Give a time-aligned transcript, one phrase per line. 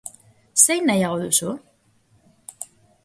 [0.61, 1.53] Zein nahiago duzu?